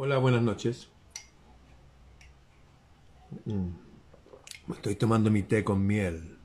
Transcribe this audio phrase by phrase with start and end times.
[0.00, 0.88] Hola, buenas noches.
[3.46, 3.70] Mm.
[4.72, 6.38] Estoy tomando mi té con miel.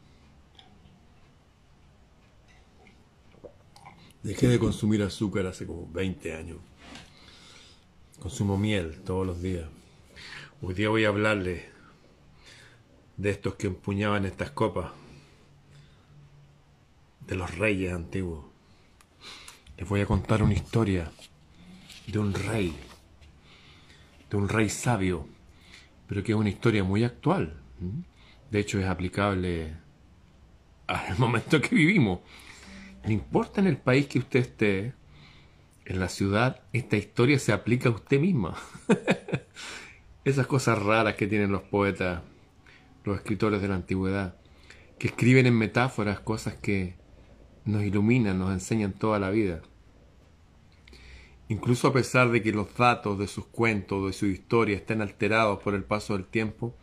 [4.23, 6.57] Dejé de consumir azúcar hace como 20 años.
[8.19, 9.69] Consumo miel todos los días.
[10.63, 11.69] Hoy día voy a hablarle
[13.17, 14.91] de estos que empuñaban estas copas,
[17.27, 18.45] de los reyes antiguos.
[19.77, 21.11] Les voy a contar una historia
[22.07, 22.75] de un rey
[24.33, 25.27] de un rey sabio,
[26.07, 27.61] pero que es una historia muy actual.
[28.49, 29.75] De hecho, es aplicable
[30.87, 32.21] al momento que vivimos.
[33.05, 34.93] No importa en el país que usted esté,
[35.85, 38.55] en la ciudad, esta historia se aplica a usted misma.
[40.25, 42.23] Esas cosas raras que tienen los poetas,
[43.03, 44.35] los escritores de la antigüedad,
[44.97, 46.95] que escriben en metáforas cosas que
[47.65, 49.61] nos iluminan, nos enseñan toda la vida.
[51.53, 55.61] Incluso a pesar de que los datos de sus cuentos, de su historia estén alterados
[55.61, 56.75] por el paso del tiempo,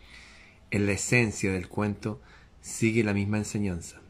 [0.70, 2.20] en la esencia del cuento
[2.60, 4.00] sigue la misma enseñanza.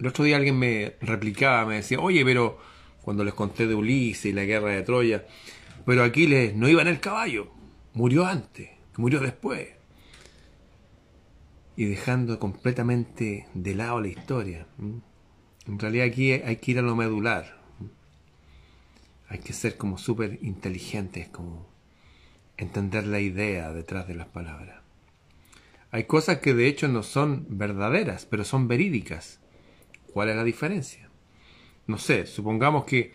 [0.00, 2.58] El otro día alguien me replicaba, me decía, oye, pero
[3.02, 5.24] cuando les conté de Ulises y la guerra de Troya,
[5.86, 7.52] pero Aquiles no iba en el caballo,
[7.92, 9.68] murió antes, murió después.
[11.76, 14.66] Y dejando completamente de lado la historia.
[14.80, 17.61] En realidad aquí hay que ir a lo medular,
[19.32, 21.66] hay que ser como súper inteligentes, como
[22.58, 24.82] entender la idea detrás de las palabras.
[25.90, 29.40] Hay cosas que de hecho no son verdaderas, pero son verídicas.
[30.12, 31.08] ¿Cuál es la diferencia?
[31.86, 33.14] No sé, supongamos que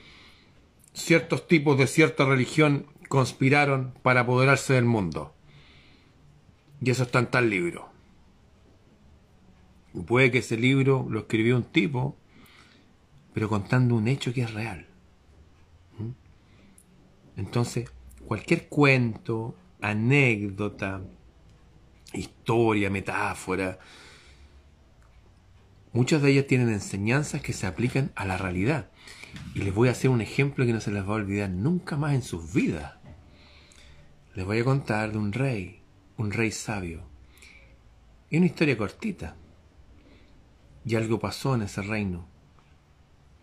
[0.92, 5.36] ciertos tipos de cierta religión conspiraron para apoderarse del mundo.
[6.82, 7.90] Y eso está en tal libro.
[10.08, 12.18] puede que ese libro lo escribió un tipo,
[13.36, 14.87] pero contando un hecho que es real.
[17.38, 17.90] Entonces,
[18.26, 21.02] cualquier cuento, anécdota,
[22.12, 23.80] historia, metáfora,
[25.94, 28.90] muchas de ellas tienen enseñanzas que se aplican a la realidad.
[29.54, 31.96] Y les voy a hacer un ejemplo que no se les va a olvidar nunca
[31.96, 32.96] más en sus vidas.
[34.34, 35.82] Les voy a contar de un rey,
[36.18, 37.04] un rey sabio.
[38.32, 39.36] Es una historia cortita.
[40.86, 42.28] Y algo pasó en ese reino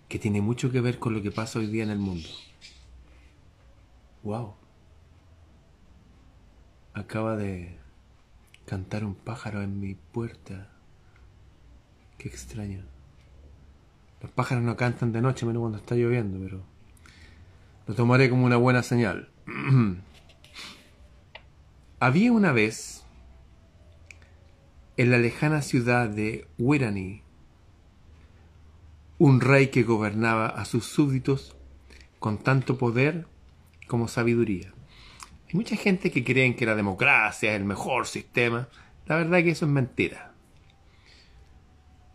[0.08, 2.28] que tiene mucho que ver con lo que pasa hoy día en el mundo.
[4.24, 4.54] Wow.
[6.94, 7.76] Acaba de
[8.64, 10.70] cantar un pájaro en mi puerta.
[12.16, 12.82] Qué extraño.
[14.22, 16.62] Los pájaros no cantan de noche, menos cuando está lloviendo, pero
[17.86, 19.28] lo tomaré como una buena señal.
[22.00, 23.04] Había una vez
[24.96, 27.22] en la lejana ciudad de Wirani
[29.18, 31.56] un rey que gobernaba a sus súbditos
[32.18, 33.26] con tanto poder
[33.86, 34.72] como sabiduría.
[35.48, 38.68] Hay mucha gente que cree que la democracia es el mejor sistema.
[39.06, 40.32] La verdad es que eso es mentira.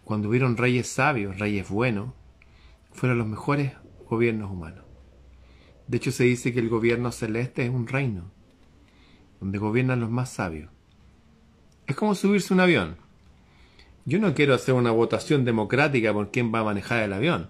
[0.03, 2.13] Cuando hubieron reyes sabios, reyes buenos,
[2.91, 3.73] fueron los mejores
[4.09, 4.85] gobiernos humanos.
[5.87, 8.31] De hecho, se dice que el gobierno celeste es un reino,
[9.39, 10.69] donde gobiernan los más sabios.
[11.87, 12.97] Es como subirse un avión.
[14.05, 17.49] Yo no quiero hacer una votación democrática por quién va a manejar el avión.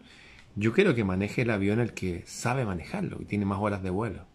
[0.56, 3.90] Yo quiero que maneje el avión el que sabe manejarlo y tiene más horas de
[3.90, 4.26] vuelo.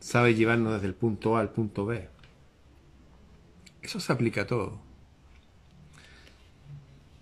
[0.00, 2.08] Sabe llevarnos desde el punto A al punto B.
[3.82, 4.80] Eso se aplica a todo.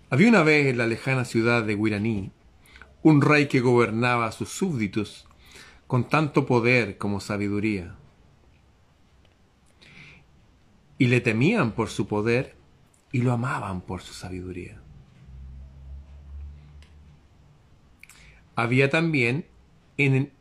[0.09, 2.31] Había una vez en la lejana ciudad de Guiraní
[3.03, 5.27] un rey que gobernaba a sus súbditos
[5.85, 7.95] con tanto poder como sabiduría.
[10.97, 12.55] Y le temían por su poder
[13.11, 14.81] y lo amaban por su sabiduría.
[18.57, 19.45] Había también
[19.97, 20.31] en,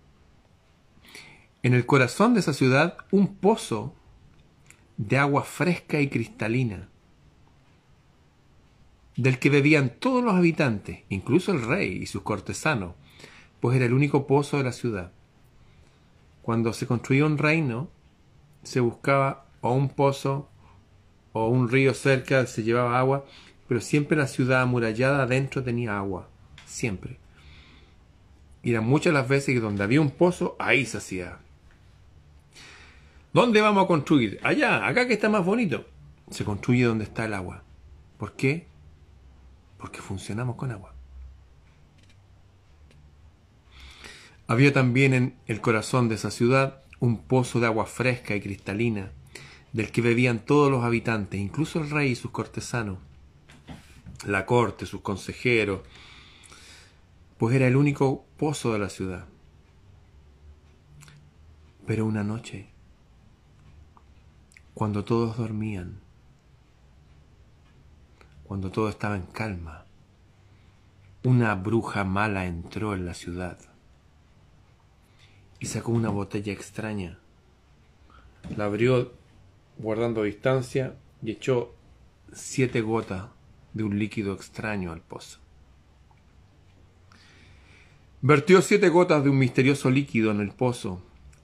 [1.63, 3.95] el corazón de esa ciudad un pozo
[4.97, 6.89] de agua fresca y cristalina,
[9.17, 12.95] del que bebían todos los habitantes, incluso el rey y sus cortesanos,
[13.61, 15.13] pues era el único pozo de la ciudad.
[16.41, 17.91] Cuando se construía un reino,
[18.63, 20.49] se buscaba o un pozo
[21.35, 23.27] o un río cerca, se llevaba agua,
[23.69, 26.31] pero siempre la ciudad amurallada adentro tenía agua,
[26.65, 27.19] siempre.
[28.67, 31.39] Y eran muchas las veces que donde había un pozo, ahí se hacía.
[33.33, 34.41] ¿Dónde vamos a construir?
[34.43, 35.87] Allá, acá que está más bonito.
[36.33, 37.63] Se construye donde está el agua.
[38.19, 38.67] ¿Por qué?
[39.79, 40.93] Porque funcionamos con agua.
[44.49, 49.13] Había también en el corazón de esa ciudad un pozo de agua fresca y cristalina,
[49.75, 52.99] del que bebían todos los habitantes, incluso el rey y sus cortesanos,
[54.27, 55.83] la corte, sus consejeros,
[57.39, 59.27] pues era el único pozo de la ciudad.
[61.87, 62.69] Pero una noche
[64.75, 66.01] cuando todos dormían,
[68.45, 69.87] cuando todo estaba en calma,
[71.25, 73.59] una bruja mala entró en la ciudad
[75.59, 77.19] y sacó una botella extraña.
[78.55, 79.13] La abrió
[79.79, 81.75] guardando distancia y echó
[82.33, 83.29] siete gotas
[83.73, 85.39] de un líquido extraño al pozo.
[88.29, 91.01] Vertió siete gotas de un misterioso líquido en el pozo,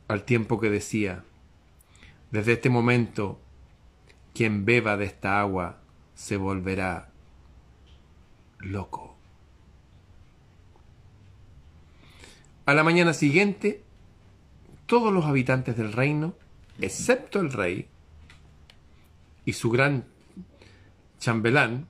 [0.08, 1.22] al tiempo que decía,
[2.32, 3.40] desde este momento,
[4.34, 5.78] quien beba de esta agua
[6.16, 7.12] se volverá
[8.58, 9.16] loco.
[12.66, 13.84] A la mañana siguiente,
[14.86, 16.34] todos los habitantes del reino,
[16.80, 17.86] excepto el rey
[19.44, 20.04] y su gran
[21.20, 21.86] chambelán,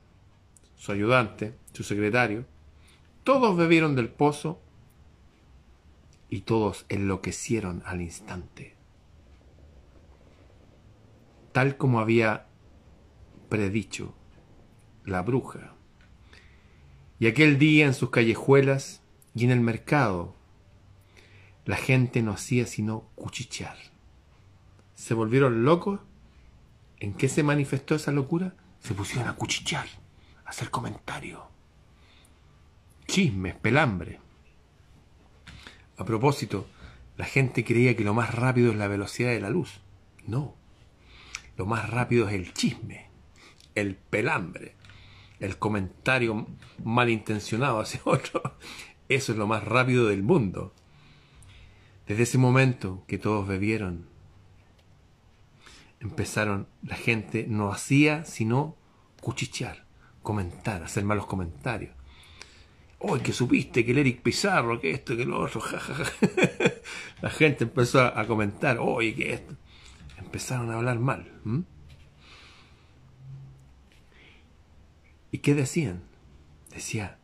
[0.77, 2.45] su ayudante, su secretario,
[3.25, 4.62] todos bebieron del pozo
[6.33, 8.75] y todos enloquecieron al instante.
[11.53, 12.47] Tal como había
[13.51, 14.15] predicho
[15.05, 15.75] la bruja.
[17.19, 19.03] Y aquel día en sus callejuelas
[19.35, 20.35] y en el mercado,
[21.67, 23.77] la gente no hacía sino cuchichear.
[24.95, 26.01] Se volvieron locos.
[26.99, 28.55] ¿En qué se manifestó esa locura?
[28.81, 29.87] Se pusieron a cuchichear,
[30.47, 31.43] a hacer comentarios.
[33.07, 34.22] Chismes, pelambre.
[35.97, 36.67] A propósito,
[37.17, 39.81] la gente creía que lo más rápido es la velocidad de la luz.
[40.27, 40.55] No.
[41.57, 43.11] Lo más rápido es el chisme,
[43.75, 44.75] el pelambre,
[45.41, 46.47] el comentario
[46.83, 48.43] malintencionado hacia otro.
[49.09, 50.73] Eso es lo más rápido del mundo.
[52.07, 54.07] Desde ese momento que todos bebieron,
[56.01, 58.77] empezaron, la gente no hacía sino
[59.21, 59.85] cuchichear,
[60.23, 61.95] comentar, hacer malos comentarios.
[63.05, 65.61] ¡Uy, que supiste que el Eric Pizarro, que esto, que lo otro!
[67.21, 69.57] la gente empezó a, comentar, ¡Uy, que esto!
[70.19, 71.67] Empezaron a hablar mal.
[75.33, 76.05] ¿Y qué decían?
[76.71, 77.19] Decía,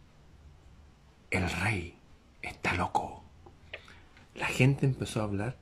[1.30, 1.94] el rey
[2.42, 3.22] está loco.
[4.34, 5.58] La gente empezó a hablar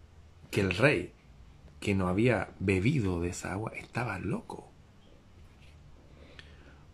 [0.51, 1.13] que el rey,
[1.79, 4.73] que no había bebido de esa agua, estaba loco.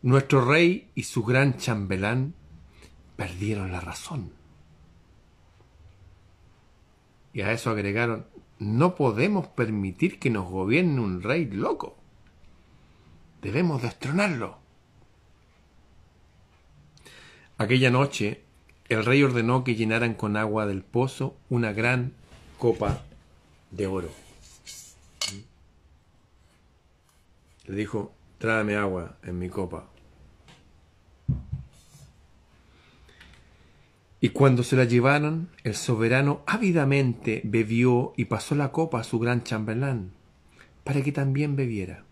[0.02, 2.34] Nuestro rey y su gran chambelán
[3.16, 4.32] perdieron la razón.
[7.32, 8.26] Y a eso agregaron,
[8.58, 11.96] no podemos permitir que nos gobierne un rey loco.
[13.40, 14.58] Debemos destronarlo.
[17.58, 18.42] Aquella noche,
[18.88, 22.12] el rey ordenó que llenaran con agua del pozo una gran
[22.58, 23.02] copa
[23.70, 24.10] de oro.
[27.66, 29.86] Le dijo, tráeme agua en mi copa.
[34.24, 39.18] Y cuando se la llevaron, el soberano ávidamente bebió y pasó la copa a su
[39.18, 40.12] gran chambelán,
[40.84, 42.04] para que también bebiera.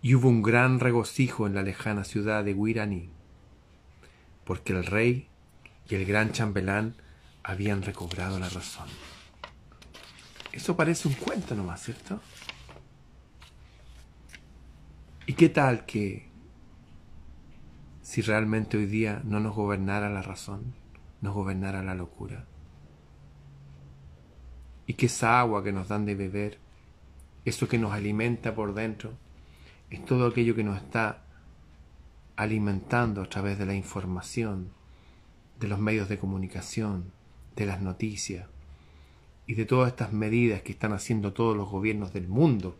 [0.00, 3.10] Y hubo un gran regocijo en la lejana ciudad de Guiraní,
[4.44, 5.28] porque el rey
[5.90, 6.94] y el gran chambelán
[7.42, 8.88] habían recobrado la razón.
[10.52, 12.18] Eso parece un cuento nomás, ¿cierto?
[15.26, 16.29] ¿Y qué tal que
[18.10, 20.74] si realmente hoy día no nos gobernara la razón,
[21.20, 22.44] nos gobernara la locura.
[24.84, 26.58] Y que esa agua que nos dan de beber,
[27.44, 29.12] eso que nos alimenta por dentro,
[29.90, 31.22] es todo aquello que nos está
[32.34, 34.72] alimentando a través de la información,
[35.60, 37.12] de los medios de comunicación,
[37.54, 38.48] de las noticias
[39.46, 42.76] y de todas estas medidas que están haciendo todos los gobiernos del mundo,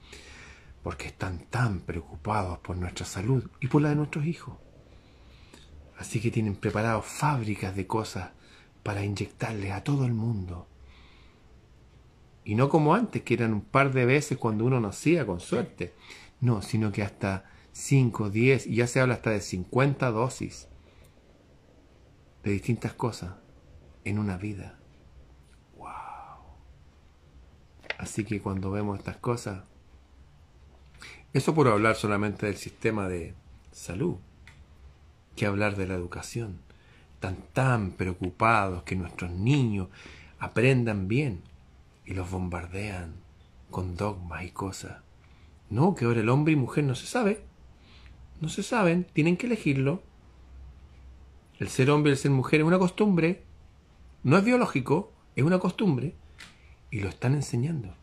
[0.83, 4.57] porque están tan preocupados por nuestra salud y por la de nuestros hijos.
[6.01, 8.31] Así que tienen preparados fábricas de cosas
[8.83, 10.67] para inyectarle a todo el mundo.
[12.43, 15.93] Y no como antes, que eran un par de veces cuando uno nacía, con suerte.
[16.41, 20.69] No, sino que hasta 5, 10, y ya se habla hasta de 50 dosis
[22.45, 23.35] de distintas cosas
[24.05, 24.79] en una vida.
[25.77, 25.87] ¡Wow!
[27.99, 29.65] Así que cuando vemos estas cosas,
[31.35, 33.35] eso por hablar solamente del sistema de
[33.71, 34.17] salud
[35.41, 36.59] que hablar de la educación.
[37.15, 39.89] Están tan preocupados que nuestros niños
[40.39, 41.41] aprendan bien
[42.05, 43.15] y los bombardean
[43.71, 44.99] con dogmas y cosas.
[45.71, 47.43] No, que ahora el hombre y mujer no se sabe.
[48.43, 50.03] No se saben, tienen que elegirlo.
[51.59, 53.43] El ser hombre y el ser mujer es una costumbre.
[54.23, 56.15] No es biológico, es una costumbre.
[56.91, 57.95] Y lo están enseñando.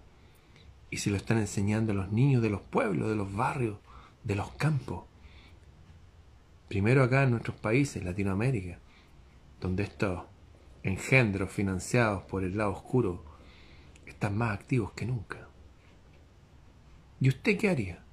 [0.89, 3.77] Y se lo están enseñando a los niños de los pueblos, de los barrios,
[4.23, 5.03] de los campos.
[6.67, 8.79] Primero acá en nuestros países, Latinoamérica,
[9.61, 10.23] donde estos
[10.83, 13.23] engendros financiados por el lado oscuro
[14.05, 15.47] están más activos que nunca.
[17.19, 18.03] ¿Y usted qué haría?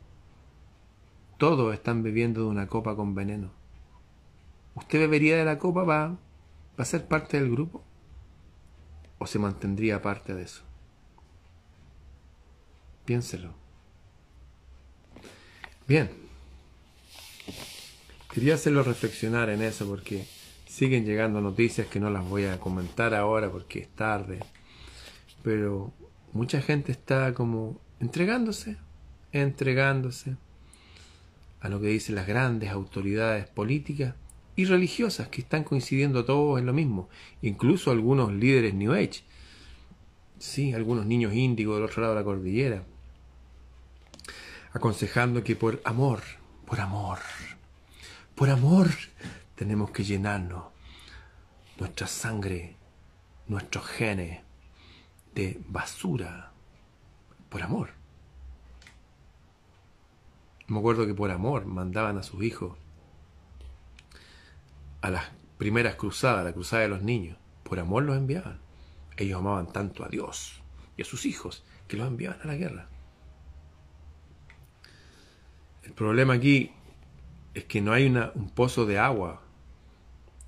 [1.36, 3.50] Todos están bebiendo de una copa con veneno.
[4.74, 6.16] ¿Usted bebería de la copa para,
[6.76, 7.82] para ser parte del grupo?
[9.18, 10.64] ¿O se mantendría parte de eso?
[13.04, 13.52] Piénselo.
[15.86, 16.23] Bien.
[18.34, 20.26] Quería hacerlo reflexionar en eso porque
[20.66, 24.40] siguen llegando noticias que no las voy a comentar ahora porque es tarde.
[25.44, 25.92] Pero
[26.32, 28.76] mucha gente está como entregándose,
[29.30, 30.34] entregándose
[31.60, 34.16] a lo que dicen las grandes autoridades políticas
[34.56, 37.08] y religiosas que están coincidiendo todos en lo mismo,
[37.40, 39.22] incluso algunos líderes New Age,
[40.40, 42.82] sí, algunos niños índigos del otro lado de la cordillera,
[44.72, 46.20] aconsejando que por amor,
[46.66, 47.20] por amor,
[48.34, 48.88] por amor
[49.54, 50.64] tenemos que llenarnos
[51.78, 52.76] nuestra sangre,
[53.46, 54.42] nuestros genes
[55.34, 56.52] de basura,
[57.48, 57.90] por amor.
[60.66, 62.76] Me acuerdo que por amor mandaban a sus hijos
[65.02, 65.24] a las
[65.58, 67.36] primeras cruzadas, la cruzada de los niños.
[67.62, 68.58] Por amor los enviaban.
[69.16, 70.62] Ellos amaban tanto a Dios
[70.96, 72.88] y a sus hijos que los enviaban a la guerra.
[75.82, 76.73] El problema aquí
[77.54, 79.42] es que no hay una, un pozo de agua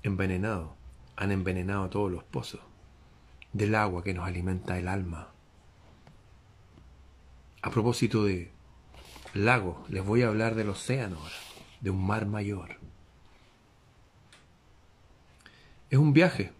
[0.03, 0.75] envenenado.
[1.15, 2.61] Han envenenado todos los pozos
[3.53, 5.29] del agua que nos alimenta el alma.
[7.61, 8.51] A propósito de
[9.33, 11.35] lago, les voy a hablar del océano ahora,
[11.81, 12.77] de un mar mayor.
[15.89, 16.51] Es un viaje,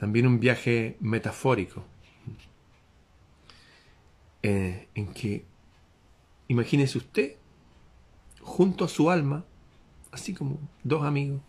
[0.00, 1.84] también un viaje metafórico,
[4.42, 5.44] eh, en que,
[6.48, 7.36] imagínese usted,
[8.42, 9.44] junto a su alma,
[10.10, 11.40] así como dos amigos,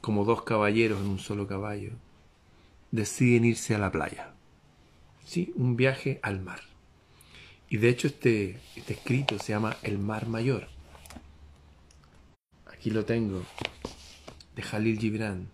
[0.00, 1.92] como dos caballeros en un solo caballo,
[2.90, 4.34] deciden irse a la playa.
[5.24, 6.60] Sí, un viaje al mar.
[7.68, 10.68] Y de hecho este, este escrito se llama El Mar Mayor.
[12.66, 13.42] Aquí lo tengo,
[14.54, 15.50] de Jalil Gibran,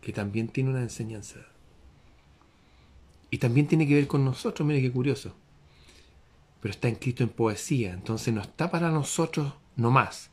[0.00, 1.38] que también tiene una enseñanza.
[3.30, 5.34] Y también tiene que ver con nosotros, mire qué curioso.
[6.60, 10.30] Pero está escrito en poesía, entonces no está para nosotros nomás,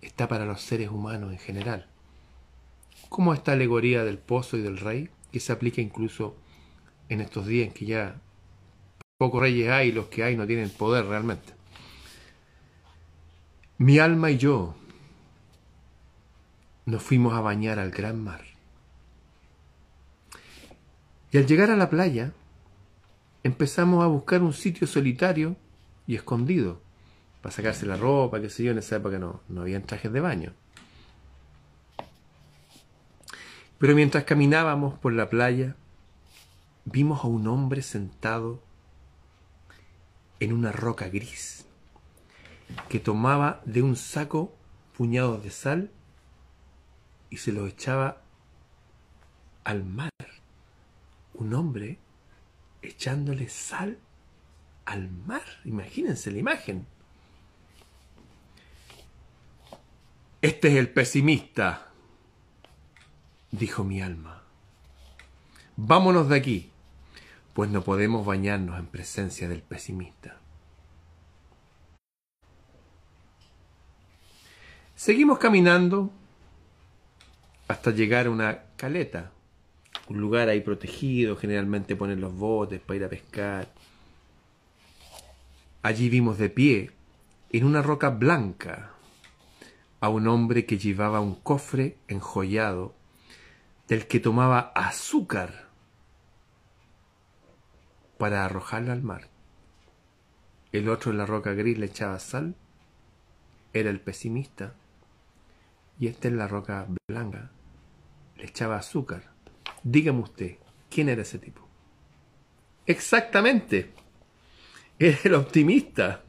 [0.00, 1.88] está para los seres humanos en general.
[3.08, 6.36] Como esta alegoría del pozo y del rey, que se aplica incluso
[7.08, 8.20] en estos días en que ya
[9.18, 11.52] Pocos reyes hay, los que hay no tienen poder realmente.
[13.76, 14.76] Mi alma y yo
[16.86, 18.42] nos fuimos a bañar al gran mar.
[21.32, 22.32] Y al llegar a la playa,
[23.42, 25.56] empezamos a buscar un sitio solitario
[26.06, 26.80] y escondido,
[27.42, 30.20] para sacarse la ropa, que sé yo, en esa época no, no habían trajes de
[30.20, 30.52] baño.
[33.78, 35.76] Pero mientras caminábamos por la playa,
[36.84, 38.60] vimos a un hombre sentado
[40.40, 41.64] en una roca gris,
[42.88, 44.54] que tomaba de un saco
[44.96, 45.90] puñados de sal
[47.30, 48.22] y se los echaba
[49.64, 50.10] al mar.
[51.34, 51.98] Un hombre
[52.82, 53.98] echándole sal
[54.84, 55.42] al mar.
[55.64, 56.86] Imagínense la imagen.
[60.40, 61.88] Este es el pesimista,
[63.50, 64.42] dijo mi alma.
[65.76, 66.70] Vámonos de aquí
[67.58, 70.36] pues no podemos bañarnos en presencia del pesimista.
[74.94, 76.12] Seguimos caminando
[77.66, 79.32] hasta llegar a una caleta,
[80.08, 83.68] un lugar ahí protegido, generalmente ponen los botes para ir a pescar.
[85.82, 86.92] Allí vimos de pie,
[87.50, 88.92] en una roca blanca,
[90.00, 92.94] a un hombre que llevaba un cofre enjollado,
[93.88, 95.68] del que tomaba azúcar
[98.18, 99.28] para arrojarla al mar.
[100.72, 102.54] El otro en la roca gris le echaba sal,
[103.72, 104.74] era el pesimista,
[105.98, 107.50] y este en la roca blanca
[108.36, 109.30] le echaba azúcar.
[109.82, 110.58] Dígame usted,
[110.90, 111.66] ¿quién era ese tipo?
[112.86, 113.92] Exactamente,
[114.98, 116.22] era el optimista.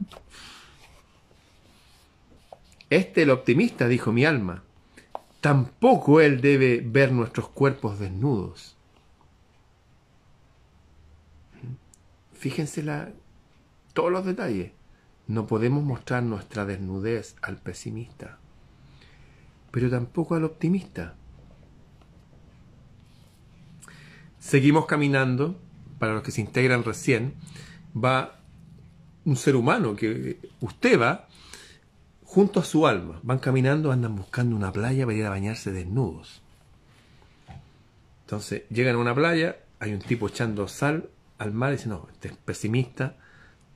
[2.90, 4.64] Este el optimista, dijo mi alma.
[5.40, 8.76] Tampoco él debe ver nuestros cuerpos desnudos.
[12.34, 12.84] Fíjense
[13.92, 14.72] todos los detalles.
[15.28, 18.38] No podemos mostrar nuestra desnudez al pesimista,
[19.70, 21.14] pero tampoco al optimista.
[24.40, 25.60] Seguimos caminando,
[26.00, 27.34] para los que se integran recién,
[27.94, 28.40] va
[29.24, 31.28] un ser humano que usted va
[32.30, 33.18] junto a su alma.
[33.24, 36.42] Van caminando, andan buscando una playa para ir a bañarse desnudos.
[38.20, 42.06] Entonces llegan a una playa, hay un tipo echando sal al mar y dice, no,
[42.12, 43.16] este es pesimista,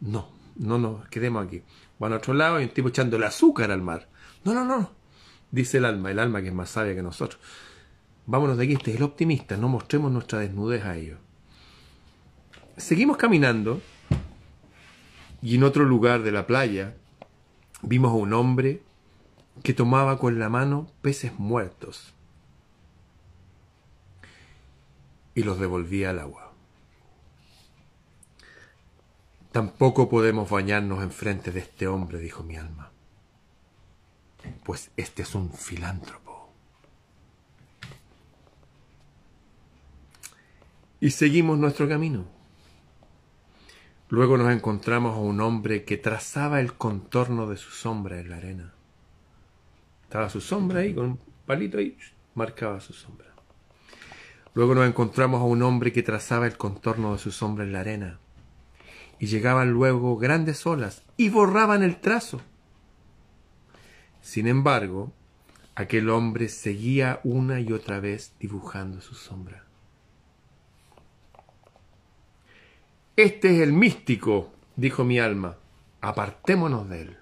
[0.01, 1.63] no, no nos quedemos aquí.
[1.99, 4.09] Van a otro lado y un tipo echando el azúcar al mar.
[4.45, 4.93] No, no, no,
[5.51, 7.41] dice el alma, el alma que es más sabia que nosotros.
[8.27, 11.19] Vámonos de aquí, este es el optimista, no mostremos nuestra desnudez a ellos.
[12.77, 13.81] Seguimos caminando
[15.43, 16.95] y en otro lugar de la playa
[17.87, 18.83] vimos a un hombre
[19.63, 22.15] que tomaba con la mano peces muertos
[25.35, 26.53] y los devolvía al agua.
[29.53, 32.91] Tampoco podemos bañarnos enfrente de este hombre, dijo mi alma,
[34.65, 36.51] pues este es un filántropo.
[41.01, 42.34] Y seguimos nuestro camino.
[44.11, 48.37] Luego nos encontramos a un hombre que trazaba el contorno de su sombra en la
[48.37, 48.75] arena.
[50.03, 51.97] Estaba su sombra ahí, con un palito ahí,
[52.35, 53.35] marcaba su sombra.
[54.53, 57.81] Luego nos encontramos a un hombre que trazaba el contorno de su sombra en la
[57.81, 58.21] arena.
[59.19, 62.41] Y llegaban luego grandes olas y borraban el trazo.
[64.21, 65.13] Sin embargo,
[65.75, 69.64] aquel hombre seguía una y otra vez dibujando su sombra.
[73.17, 75.57] Este es el místico, dijo mi alma,
[76.01, 77.17] apartémonos de él.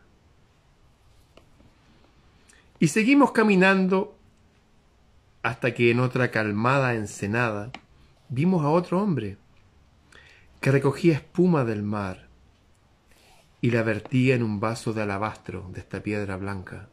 [2.79, 4.17] Y seguimos caminando
[5.43, 7.71] hasta que en otra calmada ensenada
[8.31, 9.37] vimos a otro hombre
[10.63, 12.29] que recogía espuma del mar
[13.61, 16.89] y la vertía en un vaso de alabastro de esta piedra blanca.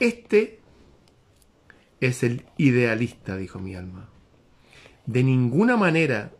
[0.00, 0.60] Este
[2.00, 4.08] es el idealista, dijo mi alma.
[5.06, 6.32] De ninguna manera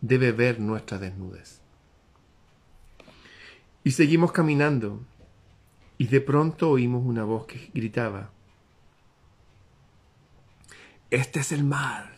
[0.00, 1.60] debe ver nuestra desnudez.
[3.84, 5.00] Y seguimos caminando
[5.96, 8.30] y de pronto oímos una voz que gritaba,
[11.10, 12.12] Este es el mar,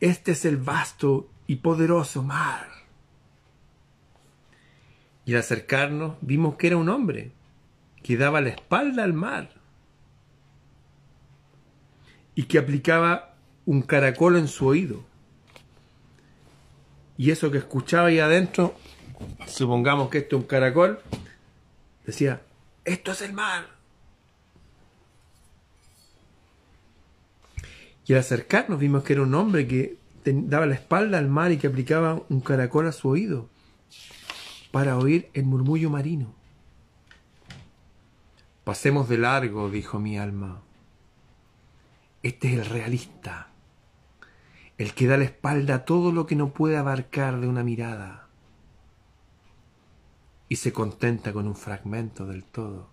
[0.00, 2.68] este es el vasto y poderoso mar.
[5.24, 7.32] Y al acercarnos vimos que era un hombre
[8.02, 9.50] que daba la espalda al mar
[12.34, 13.33] y que aplicaba
[13.66, 15.04] un caracol en su oído.
[17.16, 18.74] Y eso que escuchaba ahí adentro,
[19.46, 21.00] supongamos que esto es un caracol,
[22.04, 22.42] decía,
[22.84, 23.66] esto es el mar.
[28.06, 31.58] Y al acercarnos vimos que era un hombre que daba la espalda al mar y
[31.58, 33.48] que aplicaba un caracol a su oído
[34.70, 36.34] para oír el murmullo marino.
[38.64, 40.62] Pasemos de largo, dijo mi alma.
[42.22, 43.53] Este es el realista,
[44.78, 48.28] el que da la espalda a todo lo que no puede abarcar de una mirada
[50.48, 52.88] y se contenta con un fragmento del todo.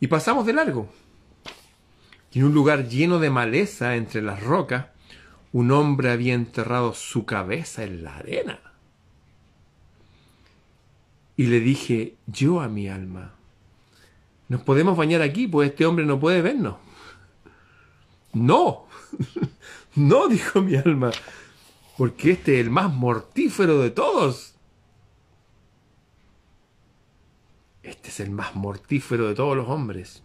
[0.00, 0.88] Y pasamos de largo.
[2.32, 4.86] En un lugar lleno de maleza entre las rocas,
[5.52, 8.58] un hombre había enterrado su cabeza en la arena.
[11.36, 13.34] Y le dije yo a mi alma,
[14.48, 16.76] nos podemos bañar aquí, pues este hombre no puede vernos.
[18.34, 18.86] No,
[19.94, 21.12] no, dijo mi alma,
[21.96, 24.54] porque este es el más mortífero de todos.
[27.82, 30.22] Este es el más mortífero de todos los hombres.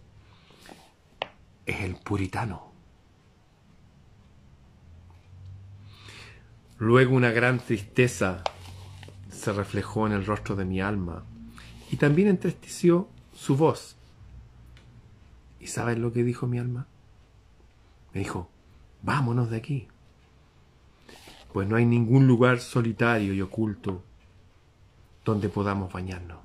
[1.66, 2.72] Es el puritano.
[6.78, 8.42] Luego una gran tristeza
[9.30, 11.24] se reflejó en el rostro de mi alma
[11.90, 13.96] y también entristeció su voz.
[15.60, 16.86] ¿Y saben lo que dijo mi alma?
[18.12, 18.48] Me dijo,
[19.02, 19.88] vámonos de aquí
[21.52, 24.02] pues no hay ningún lugar solitario y oculto
[25.24, 26.38] donde podamos bañarnos.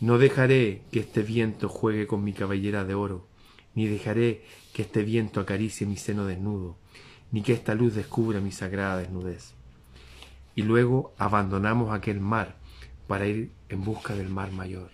[0.00, 3.26] No dejaré que este viento juegue con mi cabellera de oro,
[3.74, 6.76] ni dejaré que este viento acaricie mi seno desnudo,
[7.32, 9.54] ni que esta luz descubra mi sagrada desnudez.
[10.54, 12.56] Y luego abandonamos aquel mar
[13.06, 14.90] para ir en busca del mar mayor.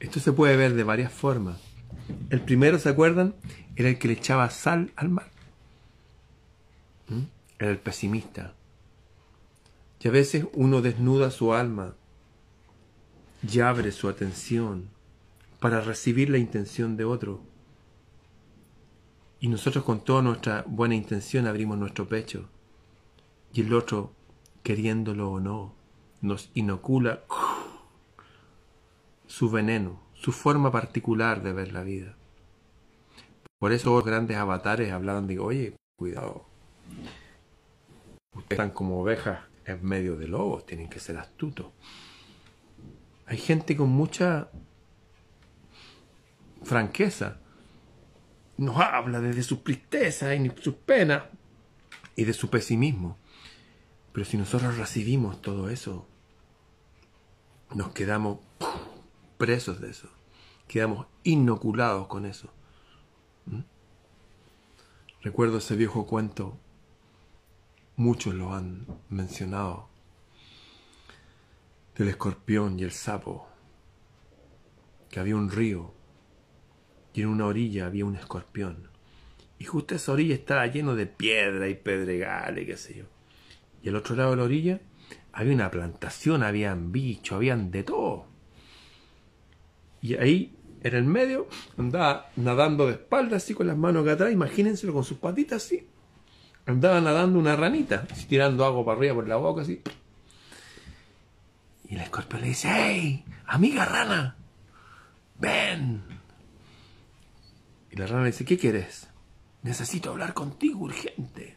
[0.00, 1.69] Esto se puede ver de varias formas.
[2.30, 3.34] El primero, ¿se acuerdan?
[3.76, 5.30] Era el que le echaba sal al mar
[7.68, 8.54] el pesimista.
[10.00, 11.94] Y a veces uno desnuda su alma
[13.46, 14.88] y abre su atención
[15.60, 17.42] para recibir la intención de otro.
[19.40, 22.48] Y nosotros con toda nuestra buena intención abrimos nuestro pecho.
[23.52, 24.12] Y el otro,
[24.62, 25.74] queriéndolo o no,
[26.22, 27.24] nos inocula
[29.26, 32.14] su veneno, su forma particular de ver la vida.
[33.58, 36.46] Por eso los grandes avatares hablaban de, oye, cuidado,
[38.32, 41.66] Ustedes están como ovejas en medio de lobos, tienen que ser astutos.
[43.26, 44.50] Hay gente con mucha
[46.62, 47.40] franqueza
[48.60, 51.22] nos habla desde sus tristezas y sus penas
[52.14, 53.16] y de su pesimismo.
[54.12, 56.06] Pero si nosotros recibimos todo eso,
[57.74, 58.40] nos quedamos
[59.40, 60.10] presos de eso,
[60.68, 62.52] quedamos inoculados con eso.
[63.46, 63.60] ¿Mm?
[65.22, 66.58] Recuerdo ese viejo cuento,
[67.96, 69.88] muchos lo han mencionado,
[71.96, 73.48] del escorpión y el sapo,
[75.08, 75.94] que había un río
[77.14, 78.90] y en una orilla había un escorpión.
[79.58, 83.04] Y justo esa orilla estaba lleno de piedra y pedregales, qué sé yo.
[83.82, 84.80] Y al otro lado de la orilla
[85.32, 88.29] había una plantación, habían bichos, habían de todo.
[90.02, 94.32] Y ahí, en el medio, andaba nadando de espalda, así con las manos acá atrás,
[94.32, 95.86] imagínenselo con sus patitas así.
[96.66, 99.82] Andaba nadando una ranita, tirando agua para arriba por la boca, así.
[101.88, 104.36] Y el escorpión le dice, ¡Hey, amiga rana!
[105.38, 106.02] ¡Ven!
[107.90, 109.08] Y la rana le dice, ¿qué quieres?
[109.62, 111.56] Necesito hablar contigo urgente.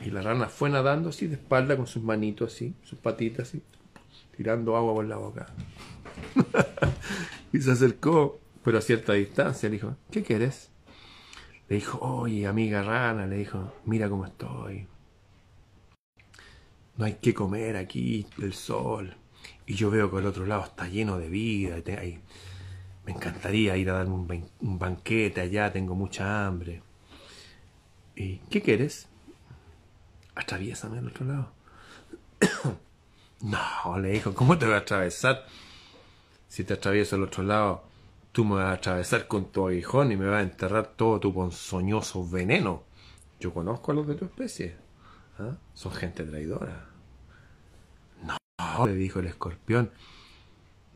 [0.00, 3.62] Y la rana fue nadando así de espalda con sus manitos así, sus patitas así,
[4.36, 5.46] tirando agua por la boca.
[7.52, 10.70] y se acercó, pero a cierta distancia, le dijo, ¿qué quieres?
[11.68, 14.86] Le dijo, oye, amiga rana, le dijo, mira cómo estoy.
[16.96, 19.16] No hay que comer aquí, el sol.
[19.66, 21.76] Y yo veo que el otro lado está lleno de vida.
[23.04, 24.14] me encantaría ir a darme
[24.60, 26.82] un, banquete allá, tengo mucha hambre.
[28.14, 29.08] ¿Y qué quieres?
[30.36, 31.52] atraviésame al otro lado.
[33.42, 35.46] No, le dijo, ¿cómo te voy a atravesar?
[36.48, 37.84] Si te atravieso al otro lado,
[38.32, 41.32] tú me vas a atravesar con tu aguijón y me vas a enterrar todo tu
[41.34, 42.82] ponzoñoso veneno.
[43.40, 44.76] Yo conozco a los de tu especie.
[45.38, 45.56] ¿ah?
[45.74, 46.86] Son gente traidora.
[48.22, 49.90] No, le dijo el escorpión,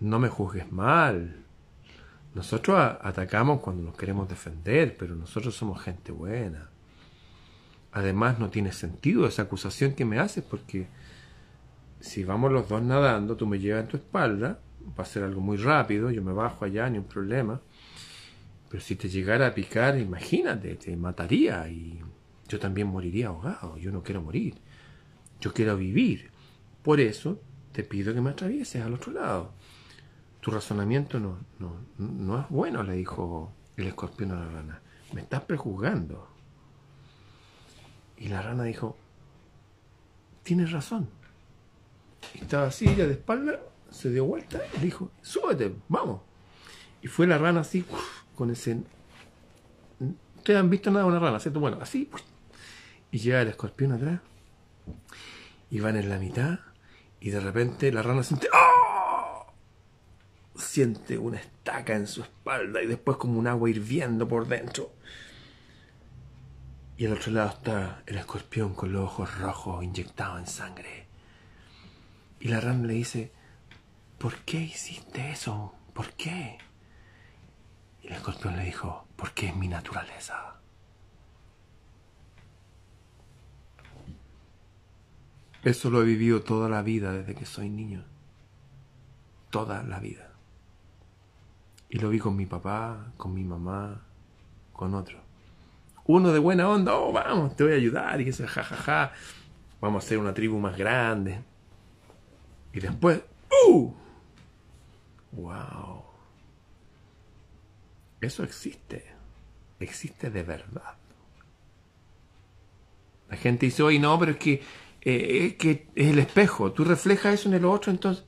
[0.00, 1.44] no me juzgues mal.
[2.34, 6.70] Nosotros atacamos cuando nos queremos defender, pero nosotros somos gente buena.
[7.92, 10.86] Además, no tiene sentido esa acusación que me haces, porque
[12.00, 14.58] si vamos los dos nadando, tú me llevas en tu espalda,
[14.98, 17.60] va a ser algo muy rápido, yo me bajo allá, ni un problema.
[18.68, 22.00] Pero si te llegara a picar, imagínate, te mataría y
[22.48, 23.76] yo también moriría ahogado.
[23.76, 24.54] Yo no quiero morir,
[25.40, 26.30] yo quiero vivir.
[26.82, 27.40] Por eso
[27.72, 29.52] te pido que me atravieses al otro lado.
[30.40, 34.80] Tu razonamiento no, no, no es bueno, le dijo el escorpión a la rana.
[35.12, 36.28] Me estás prejuzgando.
[38.16, 38.96] Y la rana dijo,
[40.42, 41.19] tienes razón.
[42.38, 46.22] Estaba así, ella de espalda, se dio vuelta y le dijo, súbete, vamos.
[47.02, 47.84] Y fue la rana así,
[48.34, 48.78] con ese...
[50.36, 51.60] Ustedes han visto nada de una rana, ¿cierto?
[51.60, 52.10] Bueno, así.
[53.10, 54.20] Y llega el escorpión atrás.
[55.70, 56.60] Y van en la mitad.
[57.20, 58.48] Y de repente la rana siente...
[58.52, 59.46] ¡Oh!
[60.56, 64.92] Siente una estaca en su espalda y después como un agua hirviendo por dentro.
[66.96, 71.09] Y al otro lado está el escorpión con los ojos rojos inyectados en sangre.
[72.40, 73.32] Y la rana le dice,
[74.18, 75.74] ¿por qué hiciste eso?
[75.94, 76.58] ¿Por qué?
[78.02, 80.56] Y el escorpión le dijo, porque es mi naturaleza.
[85.62, 88.04] Eso lo he vivido toda la vida desde que soy niño.
[89.50, 90.32] Toda la vida.
[91.90, 94.00] Y lo vi con mi papá, con mi mamá,
[94.72, 95.20] con otros
[96.10, 99.12] uno de buena onda, oh, vamos, te voy a ayudar, y que se jajaja,
[99.80, 101.44] vamos a hacer una tribu más grande.
[102.72, 103.22] Y después,
[103.66, 103.92] ¡uh!
[105.32, 106.04] ¡Wow!
[108.20, 109.06] Eso existe,
[109.78, 110.96] existe de verdad.
[113.28, 114.62] La gente dice, oye, no, pero es que,
[115.02, 118.24] eh, es que el espejo, tú reflejas eso en el otro, entonces...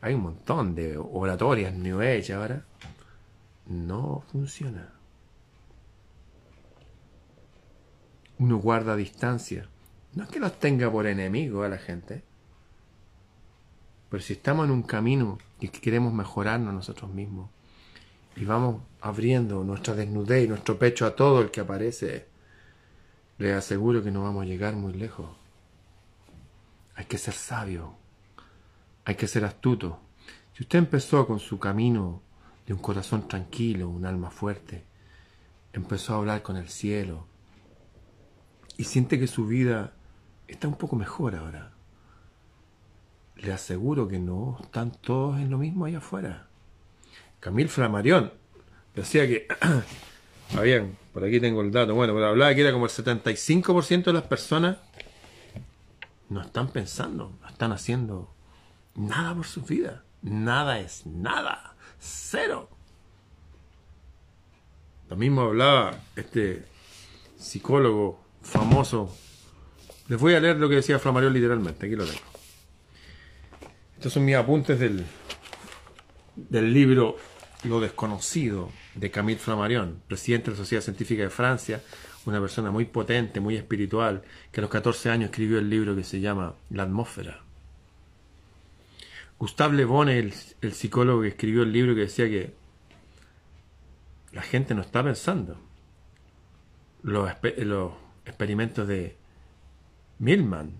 [0.00, 2.64] Hay un montón de oratorias New Age ahora.
[3.66, 4.98] No funciona.
[8.38, 9.68] uno guarda distancia.
[10.14, 12.22] No es que los tenga por enemigo a la gente,
[14.10, 17.50] pero si estamos en un camino y queremos mejorarnos nosotros mismos
[18.36, 22.26] y vamos abriendo nuestra desnudez y nuestro pecho a todo el que aparece,
[23.38, 25.28] les aseguro que no vamos a llegar muy lejos.
[26.94, 27.94] Hay que ser sabio,
[29.04, 30.00] hay que ser astuto.
[30.54, 32.22] Si usted empezó con su camino
[32.66, 34.84] de un corazón tranquilo, un alma fuerte,
[35.72, 37.26] empezó a hablar con el cielo,
[38.76, 39.92] y siente que su vida
[40.46, 41.72] está un poco mejor ahora.
[43.38, 46.48] Le aseguro que no están todos en lo mismo allá afuera.
[47.40, 48.32] Camille Flammarion
[48.94, 49.46] decía que
[50.56, 54.12] habían, por aquí tengo el dato, bueno, pero hablaba que era como el 75% de
[54.12, 54.78] las personas
[56.28, 58.30] no están pensando, no están haciendo
[58.94, 60.04] nada por su vida.
[60.20, 61.74] Nada es nada.
[61.98, 62.68] Cero.
[65.08, 66.66] Lo mismo hablaba este
[67.38, 69.14] psicólogo famoso.
[70.08, 72.37] Les voy a leer lo que decía Flamarión literalmente, aquí lo tengo.
[73.98, 75.04] Estos son mis apuntes del,
[76.36, 77.16] del libro
[77.64, 81.82] Lo desconocido de Camille Flammarion, presidente de la Sociedad Científica de Francia,
[82.24, 86.04] una persona muy potente, muy espiritual, que a los 14 años escribió el libro que
[86.04, 87.42] se llama La atmósfera.
[89.36, 92.54] Gustave Le Bon, el, el psicólogo que escribió el libro que decía que
[94.30, 95.58] la gente no está pensando.
[97.02, 97.92] Los, los
[98.24, 99.16] experimentos de
[100.20, 100.70] Milman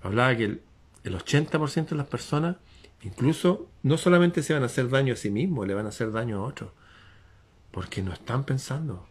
[0.00, 0.66] hablaba que
[1.04, 2.56] el 80% de las personas
[3.02, 6.10] incluso no solamente se van a hacer daño a sí mismos, le van a hacer
[6.12, 6.70] daño a otros,
[7.70, 9.06] porque no están pensando.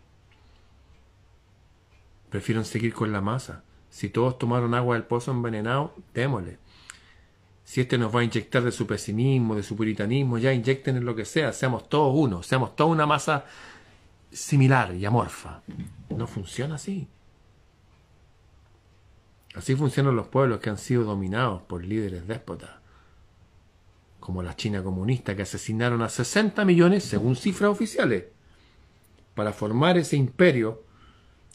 [2.30, 3.64] Prefieren seguir con la masa.
[3.90, 6.60] Si todos tomaron agua del pozo envenenado, démosle.
[7.64, 11.06] Si este nos va a inyectar de su pesimismo, de su puritanismo, ya inyecten en
[11.06, 13.46] lo que sea, seamos todos uno, seamos toda una masa
[14.32, 15.62] similar y amorfa.
[16.10, 17.08] No funciona así.
[19.58, 22.70] Así funcionan los pueblos que han sido dominados por líderes déspotas,
[24.20, 28.26] como la China comunista, que asesinaron a 60 millones, según cifras oficiales,
[29.34, 30.84] para formar ese imperio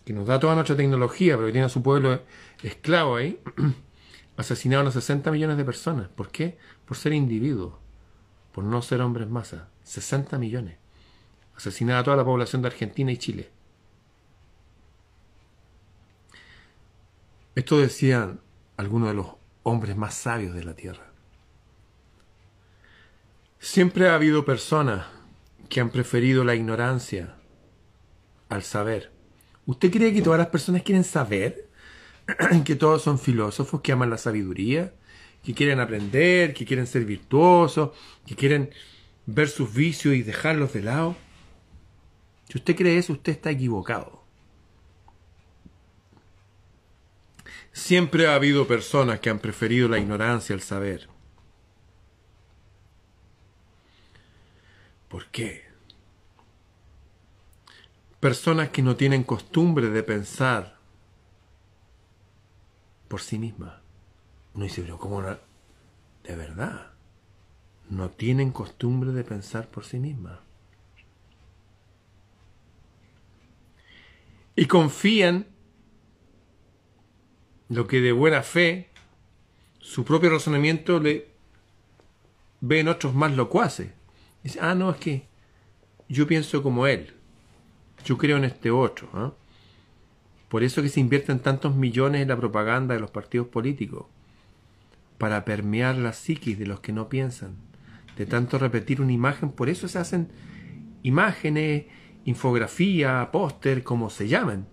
[0.04, 2.22] que nos da toda nuestra tecnología, pero que tiene a su pueblo
[2.64, 3.40] esclavo ahí,
[4.36, 6.08] asesinaron a 60 millones de personas.
[6.08, 6.58] ¿Por qué?
[6.84, 7.74] Por ser individuos,
[8.52, 9.68] por no ser hombres masa.
[9.84, 10.76] 60 millones.
[11.54, 13.50] Asesinaron a toda la población de Argentina y Chile.
[17.54, 18.40] Esto decían
[18.78, 19.26] algunos de los
[19.62, 21.12] hombres más sabios de la tierra.
[23.58, 25.06] Siempre ha habido personas
[25.68, 27.36] que han preferido la ignorancia
[28.48, 29.12] al saber.
[29.66, 31.68] ¿Usted cree que todas las personas quieren saber?
[32.64, 34.94] ¿Que todos son filósofos que aman la sabiduría?
[35.44, 36.54] ¿Que quieren aprender?
[36.54, 37.90] ¿Que quieren ser virtuosos?
[38.26, 38.70] ¿Que quieren
[39.26, 41.16] ver sus vicios y dejarlos de lado?
[42.48, 44.21] Si usted cree eso, usted está equivocado.
[47.72, 51.08] Siempre ha habido personas que han preferido la ignorancia al saber.
[55.08, 55.64] ¿Por qué?
[58.20, 60.78] Personas que no tienen costumbre de pensar
[63.08, 63.74] por sí mismas.
[64.54, 65.36] No dice, pero ¿cómo no?
[66.24, 66.92] De verdad.
[67.90, 70.38] No tienen costumbre de pensar por sí mismas.
[74.56, 75.51] Y confían
[77.68, 78.92] lo que de buena fe
[79.82, 81.26] su propio razonamiento le
[82.60, 83.90] ve en otros más locuaces.
[84.42, 85.26] Dice, ah, no, es que
[86.08, 87.12] yo pienso como él.
[88.04, 89.08] Yo creo en este otro.
[89.12, 89.32] ¿ah?
[90.48, 94.06] Por eso que se invierten tantos millones en la propaganda de los partidos políticos.
[95.18, 97.56] Para permear la psiquis de los que no piensan.
[98.16, 99.50] De tanto repetir una imagen.
[99.50, 100.28] Por eso se hacen
[101.02, 101.86] imágenes,
[102.24, 104.68] infografía, póster, como se llaman.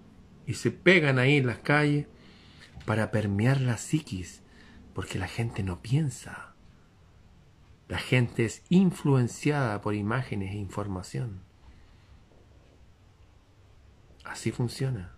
[0.46, 2.06] Y se pegan ahí en las calles
[2.90, 4.42] para permear la psiquis,
[4.96, 6.56] porque la gente no piensa.
[7.88, 11.44] La gente es influenciada por imágenes e información.
[14.24, 15.12] Así funciona.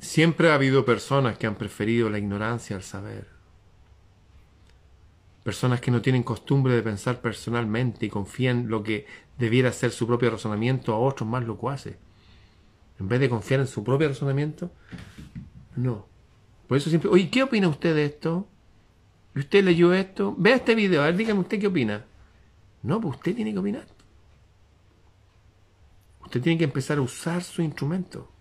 [0.00, 3.26] Siempre ha habido personas que han preferido la ignorancia al saber.
[5.42, 9.04] Personas que no tienen costumbre de pensar personalmente y confían lo que
[9.36, 11.96] debiera ser su propio razonamiento a otros más locuaces.
[13.04, 14.72] En vez de confiar en su propio razonamiento,
[15.76, 16.08] no.
[16.66, 18.48] Por eso siempre, oye, ¿qué opina usted de esto?
[19.36, 20.34] ¿Usted leyó esto?
[20.38, 22.06] Vea este video, a ver, dígame usted qué opina.
[22.82, 23.84] No, pues usted tiene que opinar.
[26.22, 28.32] Usted tiene que empezar a usar su instrumento.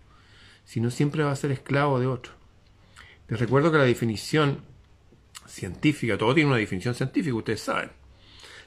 [0.64, 2.32] Si no, siempre va a ser esclavo de otro.
[3.28, 4.60] Les recuerdo que la definición
[5.46, 7.92] científica, todo tiene una definición científica, ustedes saben.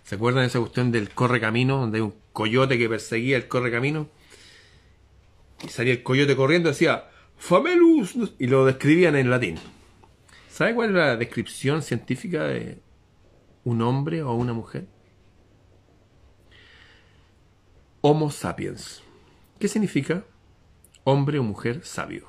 [0.02, 4.10] ¿Se acuerdan de esa cuestión del correcamino, donde hay un coyote que perseguía el correcamino?
[5.64, 9.58] Y salía el coyote corriendo, decía Famelus, y lo describían en latín.
[10.50, 12.80] ¿Sabe cuál es la descripción científica de
[13.64, 14.86] un hombre o una mujer?
[18.00, 19.02] Homo sapiens.
[19.58, 20.24] ¿Qué significa
[21.04, 22.28] hombre o mujer sabio?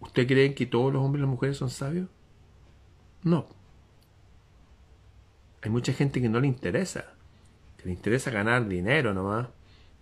[0.00, 2.08] ¿Usted cree que todos los hombres y las mujeres son sabios?
[3.22, 3.48] No.
[5.62, 7.12] Hay mucha gente que no le interesa,
[7.76, 9.48] que le interesa ganar dinero nomás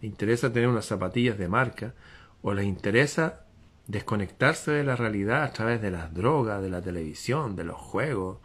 [0.00, 1.94] le interesa tener unas zapatillas de marca
[2.42, 3.46] o les interesa
[3.87, 8.38] desconectarse de la realidad a través de las drogas, de la televisión, de los juegos.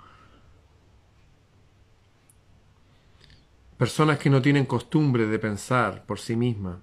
[3.77, 6.77] Personas que no tienen costumbre de pensar por sí mismas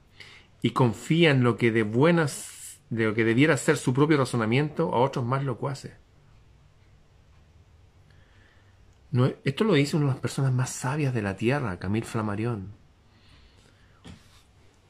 [0.61, 4.99] y confían lo que de buenas, de lo que debiera ser su propio razonamiento a
[4.99, 5.93] otros más locuaces.
[9.45, 12.78] Esto lo dice una de las personas más sabias de la tierra, Camille Flammarion.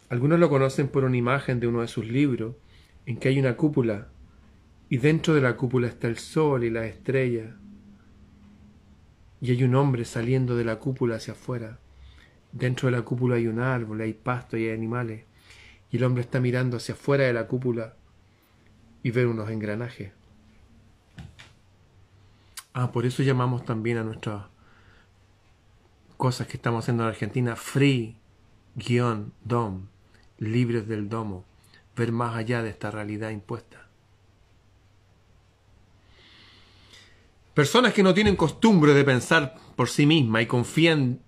[0.09, 2.57] Algunos lo conocen por una imagen de uno de sus libros,
[3.07, 4.09] en que hay una cúpula,
[4.89, 7.55] y dentro de la cúpula está el sol y las estrellas,
[9.41, 11.79] y hay un hombre saliendo de la cúpula hacia afuera.
[12.53, 15.25] Dentro de la cúpula hay un árbol, hay pasto y hay animales,
[15.91, 17.95] y el hombre está mirando hacia afuera de la cúpula
[19.03, 20.13] y ve unos engranajes.
[22.73, 24.45] Ah, por eso llamamos también a nuestras
[26.17, 29.33] cosas que estamos haciendo en Argentina free-dom,
[30.39, 31.45] libres del domo,
[31.97, 33.89] ver más allá de esta realidad impuesta.
[37.55, 41.21] Personas que no tienen costumbre de pensar por sí misma y confían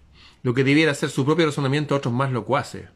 [0.43, 2.89] lo que debiera ser su propio razonamiento a otros más locuaces.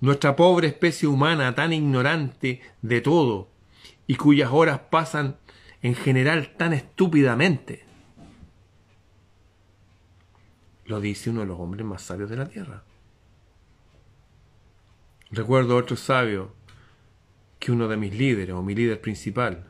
[0.00, 3.48] Nuestra pobre especie humana tan ignorante de todo
[4.06, 5.38] y cuyas horas pasan
[5.80, 7.84] en general tan estúpidamente.
[10.84, 12.84] Lo dice uno de los hombres más sabios de la tierra.
[15.34, 16.54] Recuerdo otro sabio
[17.58, 19.66] que uno de mis líderes, o mi líder principal,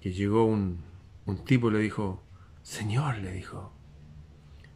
[0.00, 0.84] que llegó un,
[1.26, 2.22] un tipo y le dijo,
[2.62, 3.72] Señor, le dijo,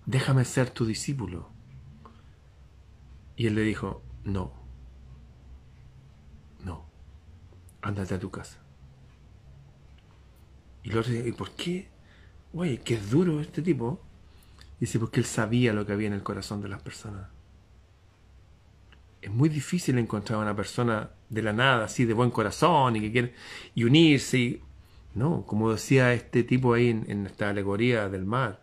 [0.06, 1.50] déjame ser tu discípulo.
[3.36, 4.52] Y él le dijo, no,
[6.64, 6.86] no,
[7.80, 8.58] ándate a tu casa.
[10.82, 11.90] Y el otro dice, ¿y por qué?
[12.54, 14.02] Oye, qué duro este tipo.
[14.80, 17.33] Dice, porque él sabía lo que había en el corazón de las personas.
[19.24, 23.00] Es muy difícil encontrar a una persona de la nada, así de buen corazón y
[23.00, 23.34] que quiere
[23.74, 24.38] y unirse.
[24.38, 24.62] Y,
[25.14, 28.62] no, como decía este tipo ahí en, en esta alegoría del mar,